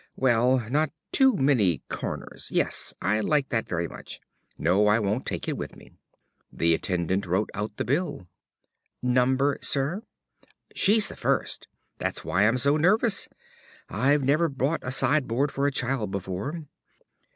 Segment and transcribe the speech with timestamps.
[0.15, 2.49] Well, not too many corners....
[2.51, 4.19] Yes, I like that very much.
[4.57, 5.91] No, I won't take it with me."
[6.51, 8.27] The attendant wrote out the bill.
[9.03, 10.01] "Number, Sir?"
[10.73, 11.67] "She's the first.
[11.99, 13.29] That's why I'm so nervous.
[13.89, 16.63] I've never bought a sideboard for a child before.